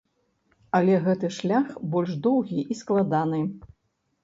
Але 0.79 0.95
гэты 1.07 1.29
шлях 1.35 1.69
больш 1.97 2.11
доўгі 2.29 2.59
і 2.71 2.81
складаны. 2.83 3.45